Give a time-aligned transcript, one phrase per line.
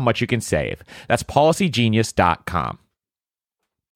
[0.00, 0.82] much you can save.
[1.08, 2.78] That's policygenius.com.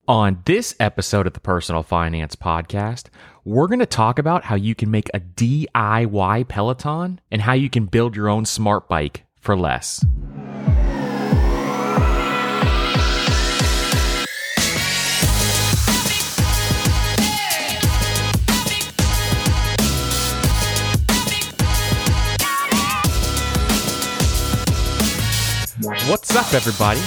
[0.07, 3.07] On this episode of the Personal Finance Podcast,
[3.43, 7.71] we're going to talk about how you can make a DIY Peloton and how you
[7.71, 10.05] can build your own smart bike for less.
[26.07, 27.01] What's up, everybody,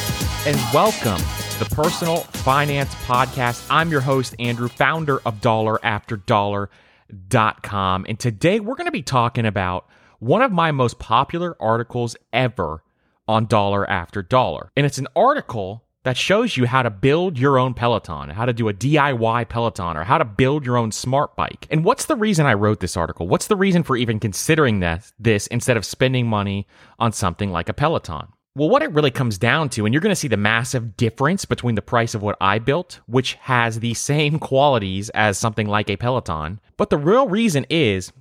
[0.47, 3.63] and welcome to the Personal Finance Podcast.
[3.69, 8.05] I'm your host, Andrew, founder of DollarAfterDollar.com.
[8.09, 9.87] And today we're going to be talking about
[10.17, 12.83] one of my most popular articles ever
[13.27, 14.71] on Dollar After Dollar.
[14.75, 18.53] And it's an article that shows you how to build your own Peloton, how to
[18.53, 21.67] do a DIY Peloton, or how to build your own smart bike.
[21.69, 23.27] And what's the reason I wrote this article?
[23.27, 26.65] What's the reason for even considering that, this instead of spending money
[26.97, 28.29] on something like a Peloton?
[28.57, 31.45] Well, what it really comes down to, and you're going to see the massive difference
[31.45, 35.91] between the price of what I built, which has the same qualities as something like
[35.91, 36.59] a Peloton.
[36.75, 38.11] But the real reason is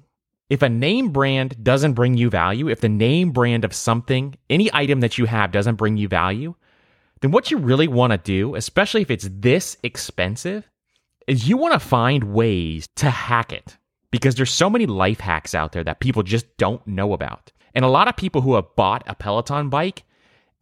[0.50, 4.68] if a name brand doesn't bring you value, if the name brand of something, any
[4.74, 6.54] item that you have doesn't bring you value,
[7.22, 10.68] then what you really want to do, especially if it's this expensive,
[11.26, 13.78] is you want to find ways to hack it
[14.10, 17.52] because there's so many life hacks out there that people just don't know about.
[17.74, 20.02] And a lot of people who have bought a Peloton bike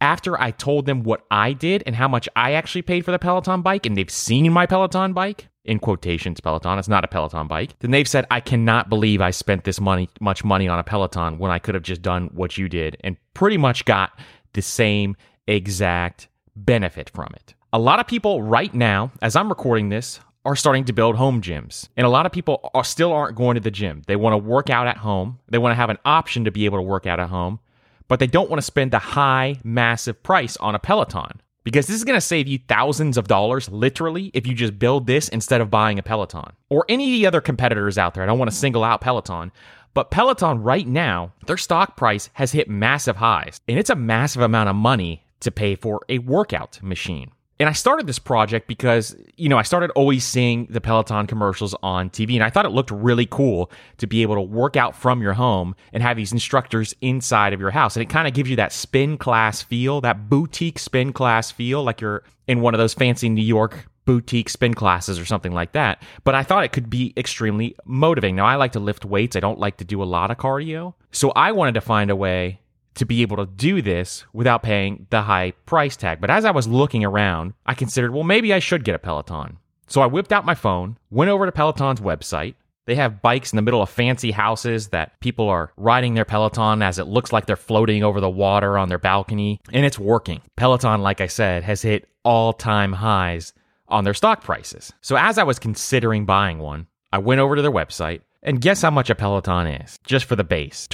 [0.01, 3.19] after I told them what I did and how much I actually paid for the
[3.19, 7.47] Peloton bike, and they've seen my Peloton bike, in quotations, Peloton, it's not a Peloton
[7.47, 10.83] bike, then they've said, I cannot believe I spent this money, much money on a
[10.83, 14.11] Peloton when I could have just done what you did and pretty much got
[14.53, 15.15] the same
[15.47, 17.55] exact benefit from it.
[17.73, 21.41] A lot of people right now, as I'm recording this, are starting to build home
[21.41, 21.89] gyms.
[21.97, 24.03] And a lot of people are, still aren't going to the gym.
[24.05, 25.39] They want to work out at home.
[25.49, 27.59] They want to have an option to be able to work out at home
[28.07, 31.95] but they don't want to spend the high, massive price on a Peloton because this
[31.95, 35.59] is going to save you thousands of dollars literally if you just build this instead
[35.59, 38.23] of buying a Peloton or any of the other competitors out there.
[38.23, 39.51] I don't want to single out Peloton,
[39.93, 44.41] but Peloton right now, their stock price has hit massive highs, and it's a massive
[44.41, 47.31] amount of money to pay for a workout machine.
[47.59, 51.73] And I started this project because, you know, I started always seeing the Peloton commercials
[51.81, 54.95] on TV and I thought it looked really cool to be able to work out
[54.95, 57.95] from your home and have these instructors inside of your house.
[57.95, 61.83] And it kind of gives you that spin class feel, that boutique spin class feel,
[61.83, 65.71] like you're in one of those fancy New York boutique spin classes or something like
[65.71, 66.01] that.
[66.25, 68.35] But I thought it could be extremely motivating.
[68.35, 70.93] Now, I like to lift weights, I don't like to do a lot of cardio.
[71.11, 72.59] So I wanted to find a way
[72.95, 76.19] to be able to do this without paying the high price tag.
[76.19, 79.57] But as I was looking around, I considered, well, maybe I should get a Peloton.
[79.87, 82.55] So I whipped out my phone, went over to Peloton's website,
[82.85, 86.81] They have bikes in the middle of fancy houses that people are riding their Peloton
[86.81, 90.41] as it looks like they're floating over the water on their balcony, and it's working.
[90.55, 93.53] Peloton, like I said, has hit all time highs
[93.87, 94.93] on their stock prices.
[95.01, 98.81] So as I was considering buying one, I went over to their website and guess
[98.81, 100.87] how much a Peloton is just for the base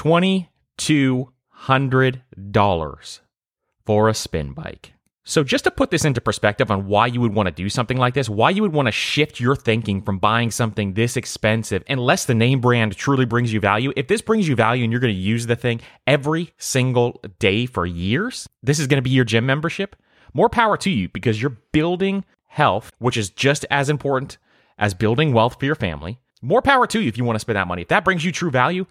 [1.67, 3.19] $2,200
[3.85, 4.93] for a spin bike.
[5.23, 7.97] So, just to put this into perspective on why you would want to do something
[7.97, 11.83] like this, why you would want to shift your thinking from buying something this expensive,
[11.87, 13.93] unless the name brand truly brings you value.
[13.95, 17.67] If this brings you value and you're going to use the thing every single day
[17.67, 19.95] for years, this is going to be your gym membership.
[20.33, 24.39] More power to you because you're building health, which is just as important
[24.79, 26.19] as building wealth for your family.
[26.41, 27.83] More power to you if you want to spend that money.
[27.83, 28.87] If that brings you true value,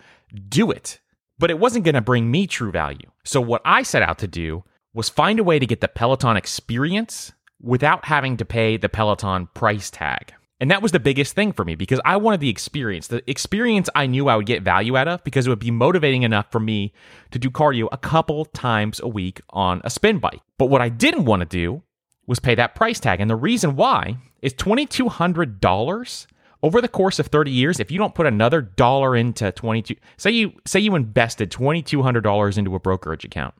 [0.48, 1.00] do it.
[1.40, 3.10] But it wasn't going to bring me true value.
[3.24, 6.36] So, what I set out to do was find a way to get the Peloton
[6.36, 7.32] experience
[7.62, 10.34] without having to pay the Peloton price tag.
[10.60, 13.06] And that was the biggest thing for me because I wanted the experience.
[13.06, 16.22] The experience I knew I would get value out of because it would be motivating
[16.22, 16.92] enough for me
[17.30, 20.42] to do cardio a couple times a week on a spin bike.
[20.58, 21.82] But what I didn't want to do
[22.26, 23.22] was pay that price tag.
[23.22, 26.26] And the reason why is $2200
[26.62, 30.30] over the course of 30 years if you don't put another dollar into 22 say
[30.30, 33.54] you say you invested $2200 into a brokerage account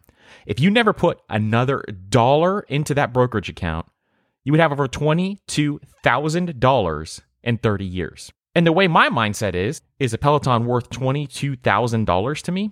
[0.46, 3.86] if you never put another dollar into that brokerage account,
[4.44, 8.32] you would have over $22,000 in 30 years.
[8.54, 12.70] And the way my mindset is, is a Peloton worth $22,000 to me?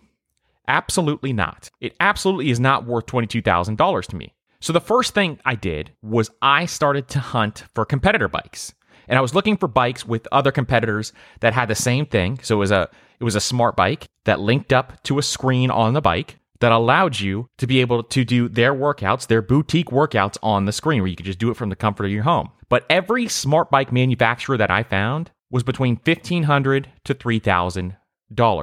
[0.67, 1.71] Absolutely not.
[1.81, 4.35] It absolutely is not worth $22,000 to me.
[4.61, 8.75] So the first thing I did was I started to hunt for competitor bikes.
[9.08, 12.38] And I was looking for bikes with other competitors that had the same thing.
[12.43, 12.88] So it was a
[13.20, 16.72] it was a smart bike that linked up to a screen on the bike that
[16.72, 21.00] allowed you to be able to do their workouts, their boutique workouts on the screen
[21.00, 22.50] where you could just do it from the comfort of your home.
[22.69, 27.94] But every smart bike manufacturer that I found was between 1,500 to $3,000.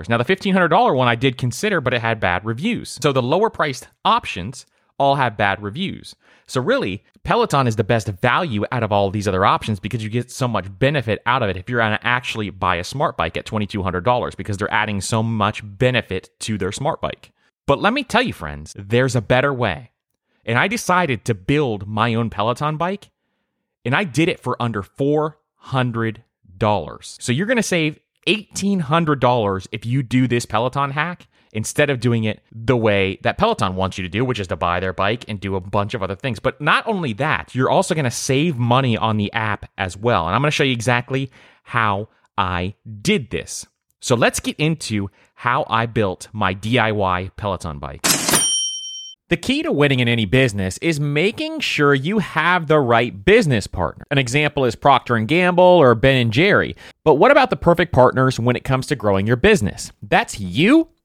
[0.09, 2.99] Now, the $1,500 one I did consider, but it had bad reviews.
[3.01, 4.65] So the lower priced options
[4.97, 6.15] all have bad reviews.
[6.47, 10.03] So really, Peloton is the best value out of all of these other options because
[10.03, 12.83] you get so much benefit out of it if you're going to actually buy a
[12.83, 17.31] smart bike at $2,200 because they're adding so much benefit to their smart bike.
[17.65, 19.91] But let me tell you, friends, there's a better way.
[20.45, 23.09] And I decided to build my own Peloton bike,
[23.83, 26.21] and I did it for under $400.
[27.01, 27.97] So you're going to save
[28.27, 33.75] $1,800 if you do this Peloton hack instead of doing it the way that Peloton
[33.75, 36.03] wants you to do, which is to buy their bike and do a bunch of
[36.03, 36.39] other things.
[36.39, 40.27] But not only that, you're also going to save money on the app as well.
[40.27, 41.31] And I'm going to show you exactly
[41.63, 43.65] how I did this.
[44.01, 48.01] So let's get into how I built my DIY Peloton bike.
[49.27, 53.65] The key to winning in any business is making sure you have the right business
[53.65, 54.05] partner.
[54.11, 56.75] An example is Procter and Gamble or Ben and Jerry.
[57.03, 59.91] But what about the perfect partners when it comes to growing your business?
[60.03, 60.89] That's you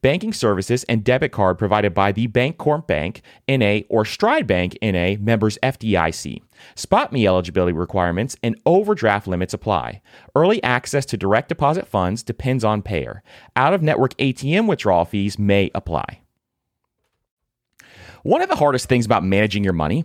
[0.00, 5.14] Banking services and debit card provided by the Bancorp Bank, NA, or Stride Bank, NA,
[5.18, 6.42] members FDIC.
[6.76, 10.00] SpotMe eligibility requirements and overdraft limits apply.
[10.34, 13.22] Early access to direct deposit funds depends on payer.
[13.56, 16.20] Out of network ATM withdrawal fees may apply.
[18.24, 20.04] One of the hardest things about managing your money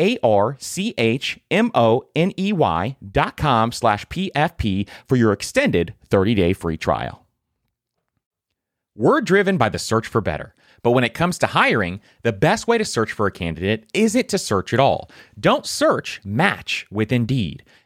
[0.00, 5.32] A R C H M O N E Y dot com slash PFP for your
[5.32, 7.26] extended 30 day free trial.
[8.94, 10.54] We're driven by the search for better.
[10.82, 14.28] But when it comes to hiring, the best way to search for a candidate isn't
[14.28, 15.10] to search at all.
[15.38, 17.64] Don't search, match with Indeed.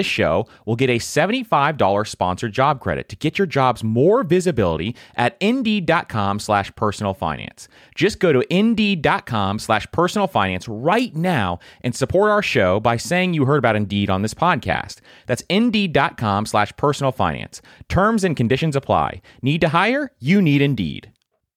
[0.00, 4.96] this show will get a $75 sponsored job credit to get your jobs more visibility
[5.14, 7.68] at indeed.com slash personal finance.
[7.94, 13.34] Just go to indeed.com slash personal finance right now and support our show by saying
[13.34, 15.00] you heard about Indeed on this podcast.
[15.26, 17.60] That's indeed.com slash personal finance.
[17.90, 19.20] Terms and conditions apply.
[19.42, 20.12] Need to hire?
[20.18, 21.12] You need Indeed.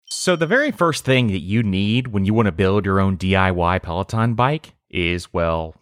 [0.10, 3.18] So, the very first thing that you need when you want to build your own
[3.18, 5.76] DIY Peloton bike is, well,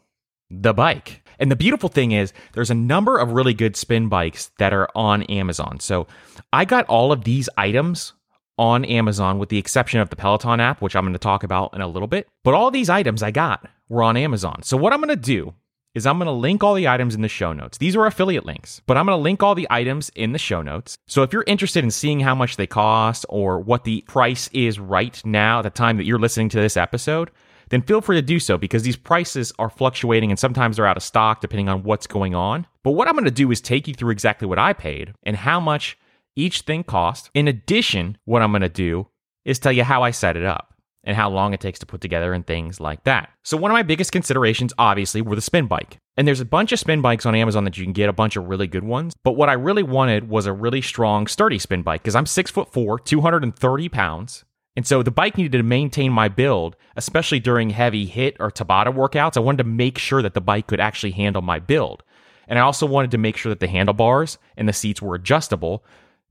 [0.51, 1.22] the bike.
[1.41, 4.88] And the beautiful thing is, there's a number of really good spin bikes that are
[4.95, 5.79] on Amazon.
[5.79, 6.07] So
[6.53, 8.13] I got all of these items
[8.57, 11.74] on Amazon with the exception of the Peloton app, which I'm going to talk about
[11.74, 12.27] in a little bit.
[12.43, 14.62] But all these items I got were on Amazon.
[14.62, 15.55] So what I'm going to do
[15.95, 17.79] is I'm going to link all the items in the show notes.
[17.79, 20.62] These are affiliate links, but I'm going to link all the items in the show
[20.62, 20.98] notes.
[21.07, 24.79] So if you're interested in seeing how much they cost or what the price is
[24.79, 27.31] right now at the time that you're listening to this episode,
[27.72, 30.98] then feel free to do so because these prices are fluctuating and sometimes they're out
[30.98, 32.68] of stock depending on what's going on.
[32.84, 35.36] But what I'm going to do is take you through exactly what I paid and
[35.36, 35.98] how much
[36.36, 37.30] each thing cost.
[37.34, 39.08] In addition, what I'm going to do
[39.46, 42.01] is tell you how I set it up and how long it takes to put
[42.01, 43.32] together and things like that.
[43.44, 45.98] So one of my biggest considerations obviously were the spin bike.
[46.18, 48.36] And there's a bunch of spin bikes on Amazon that you can get a bunch
[48.36, 49.13] of really good ones.
[49.24, 52.51] But what I really wanted was a really strong, sturdy spin bike because I'm six
[52.51, 54.44] foot four, 230 pounds.
[54.75, 58.94] And so the bike needed to maintain my build, especially during heavy HIIT or Tabata
[58.94, 59.36] workouts.
[59.36, 62.04] I wanted to make sure that the bike could actually handle my build.
[62.48, 65.84] And I also wanted to make sure that the handlebars and the seats were adjustable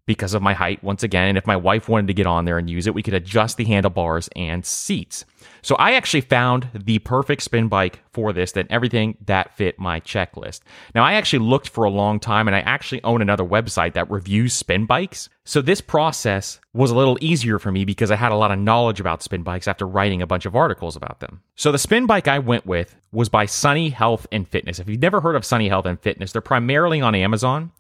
[0.07, 1.29] because of my height once again.
[1.29, 3.57] And if my wife wanted to get on there and use it, we could adjust
[3.57, 5.25] the handlebars and seats.
[5.63, 10.01] So I actually found the perfect spin bike for this, then everything that fit my
[10.01, 10.61] checklist.
[10.95, 14.11] Now I actually looked for a long time and I actually own another website that
[14.11, 15.29] reviews spin bikes.
[15.45, 18.59] So this process was a little easier for me because I had a lot of
[18.59, 21.43] knowledge about spin bikes after writing a bunch of articles about them.
[21.57, 24.79] So the spin bike I went with was by Sunny Health and Fitness.
[24.79, 27.73] If you've never heard of Sunny Health and Fitness, they're primarily on Amazon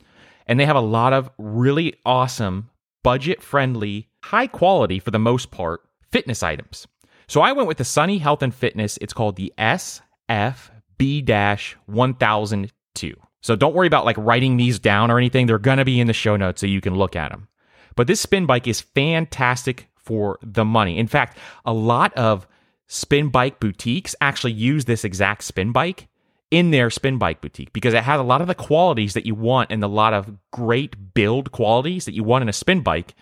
[0.51, 2.69] and they have a lot of really awesome,
[3.05, 6.89] budget friendly, high quality for the most part fitness items.
[7.29, 8.99] So I went with the Sunny Health and Fitness.
[9.01, 10.03] It's called the SFB
[11.87, 13.15] 1002.
[13.43, 15.47] So don't worry about like writing these down or anything.
[15.47, 17.47] They're going to be in the show notes so you can look at them.
[17.95, 20.99] But this spin bike is fantastic for the money.
[20.99, 22.49] In fact, a lot of
[22.89, 26.09] spin bike boutiques actually use this exact spin bike
[26.51, 29.35] in their spin bike boutique because it has a lot of the qualities that you
[29.35, 33.15] want and a lot of great build qualities that you want in a spin bike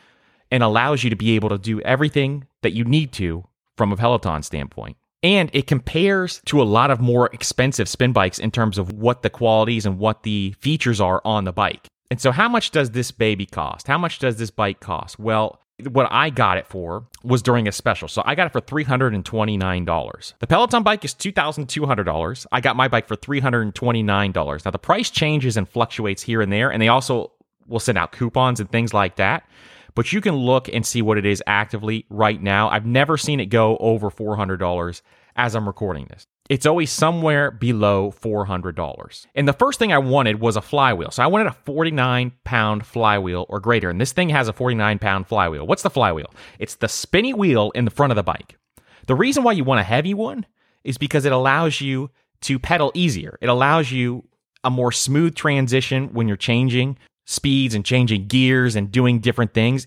[0.50, 3.97] and allows you to be able to do everything that you need to from a
[3.97, 4.97] Peloton standpoint.
[5.23, 9.23] And it compares to a lot of more expensive spin bikes in terms of what
[9.23, 11.87] the qualities and what the features are on the bike.
[12.11, 13.88] And so, how much does this baby cost?
[13.88, 15.18] How much does this bike cost?
[15.18, 18.08] Well, what I got it for was during a special.
[18.08, 20.35] So I got it for $329.
[20.38, 22.47] The Peloton bike is $2,200.
[22.50, 24.64] I got my bike for $329.
[24.64, 27.32] Now the price changes and fluctuates here and there, and they also
[27.66, 29.49] will send out coupons and things like that.
[29.94, 32.68] But you can look and see what it is actively right now.
[32.68, 35.02] I've never seen it go over $400
[35.38, 36.26] as I'm recording this.
[36.50, 39.26] it's always somewhere below $400.
[39.35, 41.11] And the first thing I wanted was a flywheel.
[41.11, 43.90] So I wanted a 49 pound flywheel or greater.
[43.90, 45.66] And this thing has a 49 pound flywheel.
[45.66, 46.33] What's the flywheel?
[46.59, 48.57] It's the spinny wheel in the front of the bike.
[49.07, 50.47] The reason why you want a heavy one
[50.85, 52.11] is because it allows you
[52.42, 53.38] to pedal easier.
[53.40, 54.25] It allows you
[54.64, 59.87] a more smooth transition when you're changing speeds and changing gears and doing different things.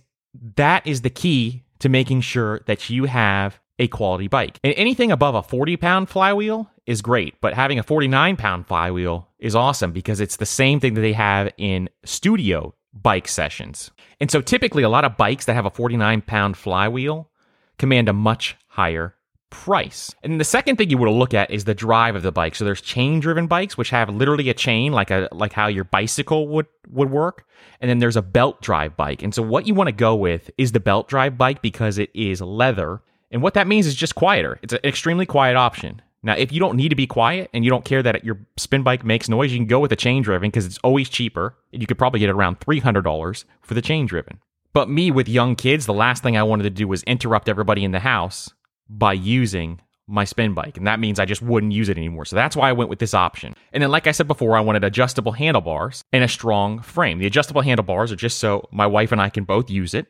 [0.55, 4.59] That is the key to making sure that you have a quality bike.
[4.63, 9.27] And anything above a 40 pound flywheel is great, but having a 49 pound flywheel
[9.39, 13.91] is awesome because it's the same thing that they have in studio bike sessions.
[14.19, 17.29] And so typically, a lot of bikes that have a 49 pound flywheel
[17.77, 19.15] command a much higher
[19.49, 20.13] price.
[20.23, 22.55] And the second thing you want to look at is the drive of the bike.
[22.55, 25.83] So there's chain driven bikes which have literally a chain like a like how your
[25.83, 27.45] bicycle would would work.
[27.79, 29.21] And then there's a belt drive bike.
[29.21, 32.09] And so what you want to go with is the belt drive bike because it
[32.13, 33.01] is leather.
[33.31, 34.59] And what that means is just quieter.
[34.61, 36.01] It's an extremely quiet option.
[36.23, 38.83] Now, if you don't need to be quiet and you don't care that your spin
[38.83, 41.55] bike makes noise, you can go with a chain driven because it's always cheaper.
[41.73, 44.39] And you could probably get around $300 for the chain driven.
[44.73, 47.83] But me with young kids, the last thing I wanted to do was interrupt everybody
[47.83, 48.53] in the house
[48.87, 50.77] by using my spin bike.
[50.77, 52.25] And that means I just wouldn't use it anymore.
[52.25, 53.55] So that's why I went with this option.
[53.73, 57.19] And then, like I said before, I wanted adjustable handlebars and a strong frame.
[57.19, 60.07] The adjustable handlebars are just so my wife and I can both use it.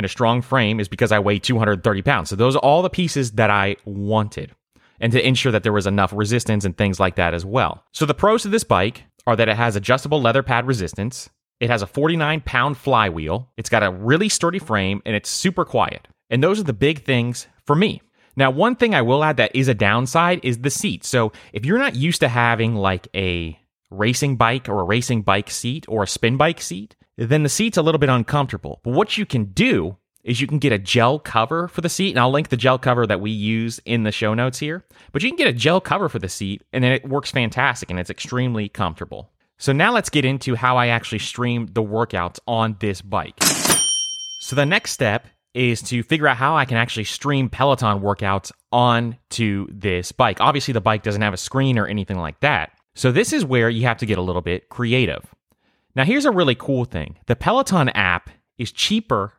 [0.00, 2.30] And a strong frame is because I weigh 230 pounds.
[2.30, 4.50] So those are all the pieces that I wanted.
[4.98, 7.84] And to ensure that there was enough resistance and things like that as well.
[7.92, 11.28] So the pros of this bike are that it has adjustable leather pad resistance.
[11.60, 13.50] It has a 49 pound flywheel.
[13.58, 16.08] It's got a really sturdy frame and it's super quiet.
[16.30, 18.00] And those are the big things for me.
[18.36, 21.04] Now, one thing I will add that is a downside is the seat.
[21.04, 25.50] So if you're not used to having like a racing bike or a racing bike
[25.50, 26.96] seat or a spin bike seat,
[27.28, 28.80] then the seat's a little bit uncomfortable.
[28.82, 32.10] But what you can do is you can get a gel cover for the seat,
[32.10, 34.84] and I'll link the gel cover that we use in the show notes here.
[35.12, 37.90] But you can get a gel cover for the seat, and then it works fantastic
[37.90, 39.30] and it's extremely comfortable.
[39.58, 43.34] So now let's get into how I actually stream the workouts on this bike.
[44.40, 48.52] So the next step is to figure out how I can actually stream Peloton workouts
[48.72, 50.40] onto this bike.
[50.40, 52.72] Obviously, the bike doesn't have a screen or anything like that.
[52.94, 55.26] So, this is where you have to get a little bit creative.
[55.94, 59.32] Now, here's a really cool thing the Peloton app is cheaper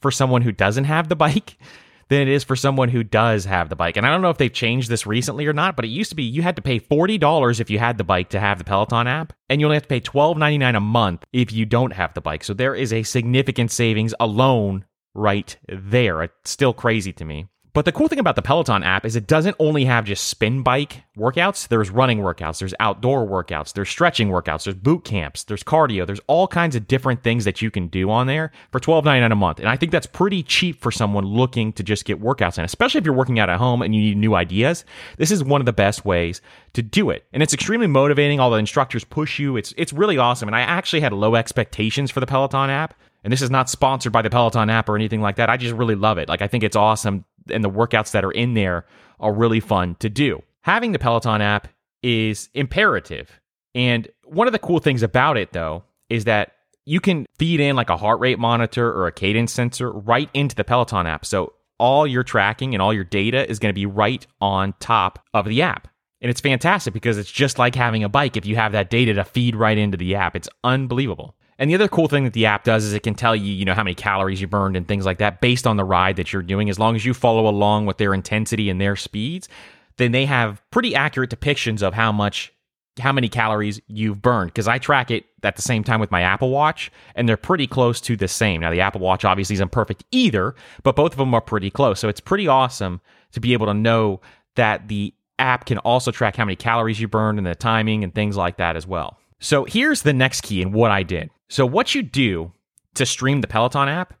[0.00, 1.58] for someone who doesn't have the bike
[2.08, 3.96] than it is for someone who does have the bike.
[3.96, 6.16] And I don't know if they've changed this recently or not, but it used to
[6.16, 9.08] be you had to pay $40 if you had the bike to have the Peloton
[9.08, 12.20] app, and you only have to pay $12.99 a month if you don't have the
[12.20, 12.44] bike.
[12.44, 16.22] So there is a significant savings alone right there.
[16.22, 17.46] It's still crazy to me.
[17.76, 20.62] But the cool thing about the Peloton app is it doesn't only have just spin
[20.62, 21.68] bike workouts.
[21.68, 26.22] There's running workouts, there's outdoor workouts, there's stretching workouts, there's boot camps, there's cardio, there's
[26.26, 29.60] all kinds of different things that you can do on there for $12.99 a month.
[29.60, 33.00] And I think that's pretty cheap for someone looking to just get workouts in, especially
[33.00, 34.86] if you're working out at home and you need new ideas.
[35.18, 36.40] This is one of the best ways
[36.72, 37.26] to do it.
[37.34, 38.40] And it's extremely motivating.
[38.40, 39.58] All the instructors push you.
[39.58, 40.48] It's it's really awesome.
[40.48, 42.94] And I actually had low expectations for the Peloton app
[43.26, 45.50] and this is not sponsored by the Peloton app or anything like that.
[45.50, 46.28] I just really love it.
[46.28, 47.24] Like, I think it's awesome.
[47.50, 48.86] And the workouts that are in there
[49.20, 50.42] are really fun to do.
[50.62, 51.68] Having the Peloton app
[52.02, 53.40] is imperative.
[53.74, 56.52] And one of the cool things about it, though, is that
[56.84, 60.54] you can feed in like a heart rate monitor or a cadence sensor right into
[60.54, 61.26] the Peloton app.
[61.26, 65.24] So all your tracking and all your data is going to be right on top
[65.34, 65.88] of the app.
[66.20, 69.14] And it's fantastic because it's just like having a bike if you have that data
[69.14, 70.34] to feed right into the app.
[70.34, 71.35] It's unbelievable.
[71.58, 73.64] And the other cool thing that the app does is it can tell you, you
[73.64, 76.32] know, how many calories you burned and things like that based on the ride that
[76.32, 76.68] you're doing.
[76.68, 79.48] As long as you follow along with their intensity and their speeds,
[79.96, 82.52] then they have pretty accurate depictions of how much
[82.98, 86.22] how many calories you've burned because I track it at the same time with my
[86.22, 88.62] Apple Watch and they're pretty close to the same.
[88.62, 92.00] Now the Apple Watch obviously isn't perfect either, but both of them are pretty close.
[92.00, 94.22] So it's pretty awesome to be able to know
[94.54, 98.14] that the app can also track how many calories you burned and the timing and
[98.14, 99.18] things like that as well.
[99.40, 101.30] So here's the next key in what I did.
[101.48, 102.52] So what you do
[102.94, 104.14] to stream the Peloton app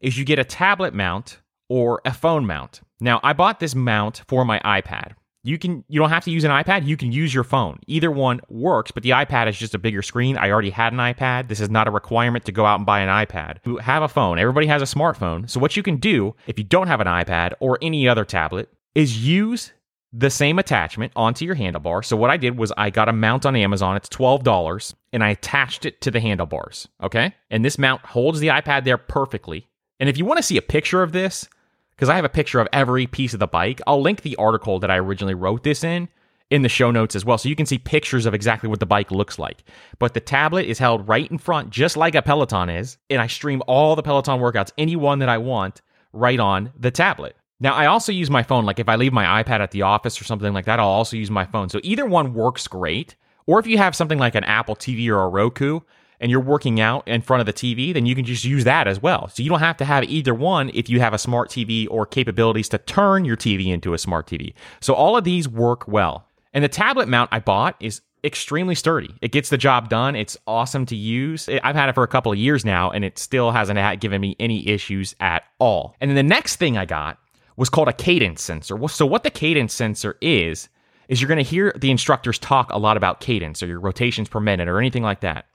[0.00, 2.80] is you get a tablet mount or a phone mount.
[3.00, 5.12] Now, I bought this mount for my iPad.
[5.46, 7.78] You can you don't have to use an iPad, you can use your phone.
[7.86, 10.38] Either one works, but the iPad is just a bigger screen.
[10.38, 11.48] I already had an iPad.
[11.48, 13.58] This is not a requirement to go out and buy an iPad.
[13.66, 14.38] You have a phone.
[14.38, 15.48] Everybody has a smartphone.
[15.48, 18.70] So what you can do if you don't have an iPad or any other tablet
[18.94, 19.74] is use
[20.16, 22.04] the same attachment onto your handlebar.
[22.04, 23.96] So what I did was I got a mount on Amazon.
[23.96, 26.86] It's $12 and I attached it to the handlebars.
[27.02, 27.34] Okay.
[27.50, 29.66] And this mount holds the iPad there perfectly.
[29.98, 31.48] And if you want to see a picture of this,
[31.90, 34.78] because I have a picture of every piece of the bike, I'll link the article
[34.80, 36.08] that I originally wrote this in
[36.48, 37.38] in the show notes as well.
[37.38, 39.64] So you can see pictures of exactly what the bike looks like.
[39.98, 42.98] But the tablet is held right in front, just like a Peloton is.
[43.10, 46.92] And I stream all the Peloton workouts, any one that I want, right on the
[46.92, 47.34] tablet.
[47.60, 48.64] Now, I also use my phone.
[48.64, 51.16] Like if I leave my iPad at the office or something like that, I'll also
[51.16, 51.68] use my phone.
[51.68, 53.16] So either one works great.
[53.46, 55.80] Or if you have something like an Apple TV or a Roku
[56.20, 58.88] and you're working out in front of the TV, then you can just use that
[58.88, 59.28] as well.
[59.28, 62.06] So you don't have to have either one if you have a smart TV or
[62.06, 64.54] capabilities to turn your TV into a smart TV.
[64.80, 66.26] So all of these work well.
[66.52, 69.14] And the tablet mount I bought is extremely sturdy.
[69.20, 70.16] It gets the job done.
[70.16, 71.48] It's awesome to use.
[71.62, 74.34] I've had it for a couple of years now and it still hasn't given me
[74.40, 75.94] any issues at all.
[76.00, 77.18] And then the next thing I got
[77.56, 78.76] was called a cadence sensor.
[78.88, 80.68] So what the cadence sensor is
[81.08, 84.28] is you're going to hear the instructors talk a lot about cadence or your rotations
[84.28, 85.46] per minute or anything like that.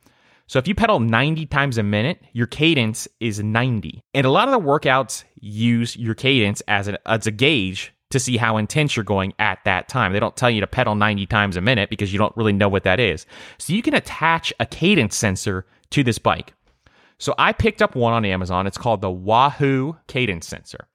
[0.47, 4.03] So if you pedal 90 times a minute, your cadence is 90.
[4.13, 8.19] And a lot of the workouts use your cadence as, an, as a gauge to
[8.19, 10.11] see how intense you're going at that time.
[10.11, 12.69] They don't tell you to pedal 90 times a minute because you don't really know
[12.69, 13.27] what that is.
[13.59, 16.53] So you can attach a cadence sensor to this bike.
[17.19, 18.65] So I picked up one on Amazon.
[18.65, 20.87] It's called the Wahoo Cadence Sensor.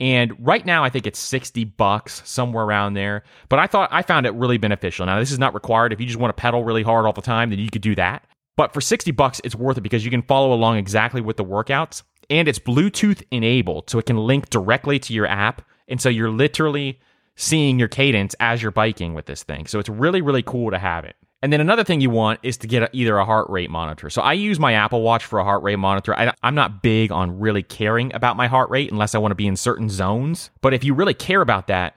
[0.00, 3.22] And right now, I think it's 60 bucks, somewhere around there.
[3.50, 5.04] But I thought I found it really beneficial.
[5.04, 5.92] Now, this is not required.
[5.92, 7.94] If you just want to pedal really hard all the time, then you could do
[7.96, 8.24] that.
[8.56, 11.44] But for 60 bucks, it's worth it because you can follow along exactly with the
[11.44, 12.02] workouts.
[12.30, 15.62] And it's Bluetooth enabled, so it can link directly to your app.
[15.88, 16.98] And so you're literally
[17.36, 19.66] seeing your cadence as you're biking with this thing.
[19.66, 21.16] So it's really, really cool to have it.
[21.42, 24.10] And then another thing you want is to get a, either a heart rate monitor.
[24.10, 26.14] So I use my Apple Watch for a heart rate monitor.
[26.14, 29.36] I, am not big on really caring about my heart rate unless I want to
[29.36, 30.50] be in certain zones.
[30.60, 31.96] But if you really care about that,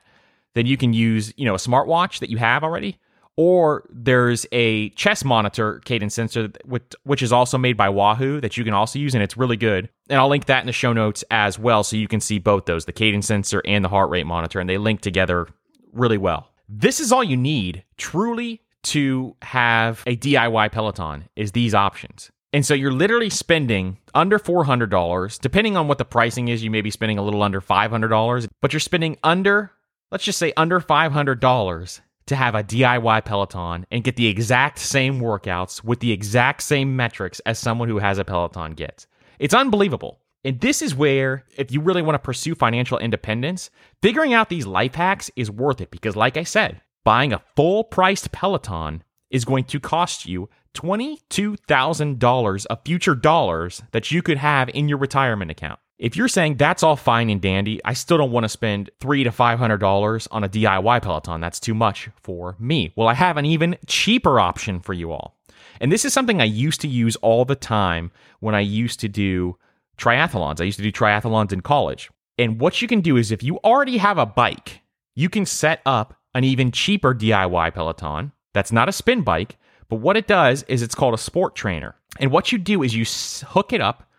[0.53, 2.99] then you can use, you know, a smartwatch that you have already.
[3.35, 6.51] Or there's a chest monitor cadence sensor,
[7.03, 9.89] which is also made by Wahoo that you can also use, and it's really good.
[10.07, 12.65] And I'll link that in the show notes as well, so you can see both
[12.65, 15.47] those the cadence sensor and the heart rate monitor, and they link together
[15.91, 16.51] really well.
[16.69, 22.31] This is all you need, truly to have a DIY Peloton is these options.
[22.53, 25.39] And so you're literally spending under $400.
[25.41, 28.73] Depending on what the pricing is, you may be spending a little under $500, but
[28.73, 29.71] you're spending under,
[30.11, 35.19] let's just say under $500 to have a DIY Peloton and get the exact same
[35.19, 39.07] workouts with the exact same metrics as someone who has a Peloton gets.
[39.39, 40.19] It's unbelievable.
[40.45, 43.69] And this is where, if you really want to pursue financial independence,
[44.01, 47.83] figuring out these life hacks is worth it because, like I said, buying a full
[47.83, 54.69] priced Peloton is going to cost you $22,000 of future dollars that you could have
[54.69, 55.79] in your retirement account.
[55.99, 59.23] If you're saying that's all fine and dandy, I still don't want to spend three
[59.23, 61.39] to five hundred dollars on a DIY Peloton.
[61.39, 62.91] That's too much for me.
[62.95, 65.37] Well, I have an even cheaper option for you all.
[65.79, 69.07] And this is something I used to use all the time when I used to
[69.07, 69.57] do
[69.97, 70.59] triathlons.
[70.59, 72.09] I used to do triathlons in college.
[72.37, 74.81] And what you can do is if you already have a bike,
[75.15, 78.31] you can set up an even cheaper DIY Peloton.
[78.53, 79.57] That's not a spin bike,
[79.89, 81.95] but what it does is it's called a sport trainer.
[82.19, 83.05] And what you do is you
[83.47, 84.09] hook it up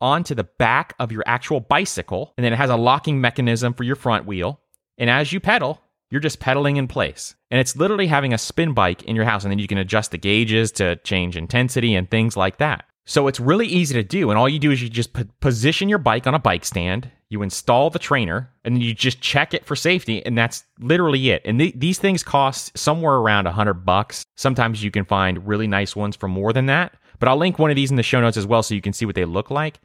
[0.00, 3.84] onto the back of your actual bicycle, and then it has a locking mechanism for
[3.84, 4.60] your front wheel.
[4.98, 7.34] And as you pedal, you're just pedaling in place.
[7.50, 10.10] And it's literally having a spin bike in your house, and then you can adjust
[10.10, 12.84] the gauges to change intensity and things like that.
[13.08, 14.30] So it's really easy to do.
[14.30, 17.08] And all you do is you just p- position your bike on a bike stand,
[17.28, 20.26] you install the trainer, and you just check it for safety.
[20.26, 21.42] And that's literally it.
[21.44, 24.24] And th- these things cost somewhere around a hundred bucks.
[24.34, 26.94] Sometimes you can find really nice ones for more than that.
[27.20, 28.92] But I'll link one of these in the show notes as well so you can
[28.92, 29.78] see what they look like.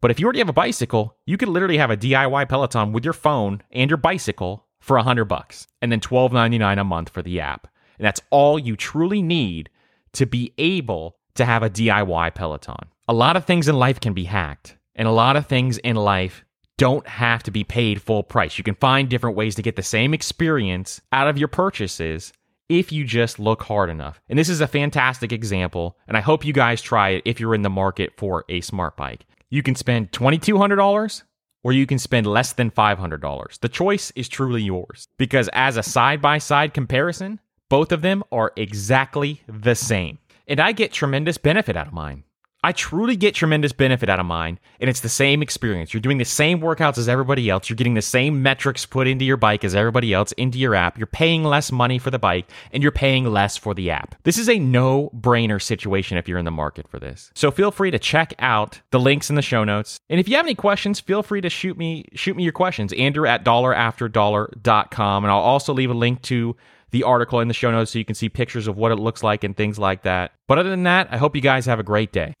[0.00, 3.04] But if you already have a bicycle, you could literally have a DIY Peloton with
[3.04, 6.84] your phone and your bicycle for a hundred bucks, and then twelve ninety nine a
[6.84, 7.68] month for the app.
[7.98, 9.70] And that's all you truly need
[10.12, 12.88] to be able to have a DIY Peloton.
[13.08, 15.96] A lot of things in life can be hacked, and a lot of things in
[15.96, 16.44] life
[16.76, 18.58] don't have to be paid full price.
[18.58, 22.32] You can find different ways to get the same experience out of your purchases
[22.68, 24.20] if you just look hard enough.
[24.28, 27.54] And this is a fantastic example, and I hope you guys try it if you're
[27.54, 29.26] in the market for a smart bike.
[29.50, 31.22] You can spend $2,200
[31.64, 33.60] or you can spend less than $500.
[33.60, 38.22] The choice is truly yours because, as a side by side comparison, both of them
[38.30, 42.24] are exactly the same and I get tremendous benefit out of mine.
[42.64, 45.94] I truly get tremendous benefit out of mine, and it's the same experience.
[45.94, 47.68] You're doing the same workouts as everybody else.
[47.68, 50.98] You're getting the same metrics put into your bike as everybody else into your app.
[50.98, 54.16] You're paying less money for the bike, and you're paying less for the app.
[54.24, 57.30] This is a no brainer situation if you're in the market for this.
[57.36, 60.00] So feel free to check out the links in the show notes.
[60.10, 62.92] And if you have any questions, feel free to shoot me shoot me your questions.
[62.94, 65.24] Andrew at dollarafterdollar.com.
[65.24, 66.56] And I'll also leave a link to
[66.90, 69.22] the article in the show notes so you can see pictures of what it looks
[69.22, 70.32] like and things like that.
[70.46, 72.34] But other than that, I hope you guys have a great day.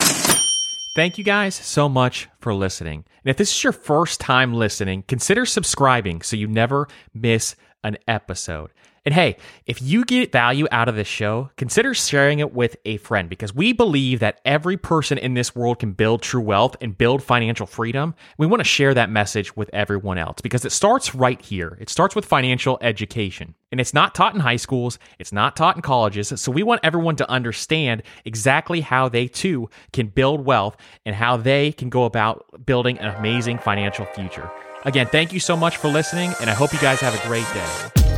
[0.96, 3.04] Thank you guys so much for listening.
[3.24, 7.98] And if this is your first time listening, consider subscribing so you never miss an
[8.08, 8.70] episode.
[9.04, 12.96] And hey, if you get value out of this show, consider sharing it with a
[12.98, 16.96] friend because we believe that every person in this world can build true wealth and
[16.96, 18.14] build financial freedom.
[18.36, 21.76] We want to share that message with everyone else because it starts right here.
[21.80, 23.54] It starts with financial education.
[23.70, 26.32] And it's not taught in high schools, it's not taught in colleges.
[26.36, 31.36] So we want everyone to understand exactly how they too can build wealth and how
[31.36, 34.50] they can go about building an amazing financial future.
[34.84, 37.46] Again, thank you so much for listening, and I hope you guys have a great
[37.52, 38.17] day.